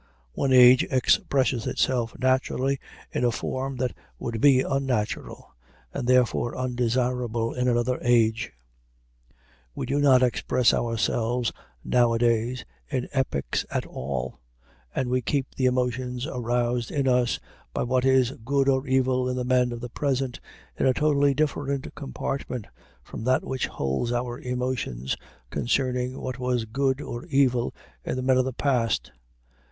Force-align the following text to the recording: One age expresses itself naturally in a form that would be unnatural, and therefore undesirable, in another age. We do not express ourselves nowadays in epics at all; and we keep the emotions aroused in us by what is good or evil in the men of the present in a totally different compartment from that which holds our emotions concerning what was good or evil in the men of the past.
One 0.33 0.51
age 0.51 0.83
expresses 0.89 1.67
itself 1.67 2.17
naturally 2.17 2.79
in 3.11 3.23
a 3.23 3.29
form 3.31 3.75
that 3.77 3.93
would 4.17 4.41
be 4.41 4.61
unnatural, 4.61 5.53
and 5.93 6.07
therefore 6.07 6.57
undesirable, 6.57 7.53
in 7.53 7.67
another 7.67 7.99
age. 8.01 8.51
We 9.75 9.85
do 9.85 9.99
not 9.99 10.23
express 10.23 10.73
ourselves 10.73 11.51
nowadays 11.83 12.65
in 12.89 13.09
epics 13.13 13.63
at 13.69 13.85
all; 13.85 14.39
and 14.95 15.07
we 15.07 15.21
keep 15.21 15.53
the 15.53 15.65
emotions 15.67 16.25
aroused 16.25 16.89
in 16.89 17.07
us 17.07 17.39
by 17.71 17.83
what 17.83 18.03
is 18.03 18.31
good 18.43 18.67
or 18.67 18.87
evil 18.87 19.29
in 19.29 19.35
the 19.35 19.45
men 19.45 19.71
of 19.71 19.81
the 19.81 19.89
present 19.89 20.39
in 20.79 20.87
a 20.87 20.95
totally 20.95 21.35
different 21.35 21.93
compartment 21.93 22.65
from 23.03 23.23
that 23.25 23.43
which 23.43 23.67
holds 23.67 24.11
our 24.11 24.39
emotions 24.39 25.15
concerning 25.51 26.19
what 26.19 26.39
was 26.39 26.65
good 26.65 27.01
or 27.01 27.27
evil 27.27 27.71
in 28.03 28.15
the 28.15 28.23
men 28.23 28.37
of 28.39 28.45
the 28.45 28.51
past. 28.53 29.11